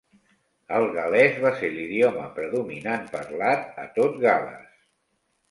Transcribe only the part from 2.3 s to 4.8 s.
predominant parlat a tot Gal·les.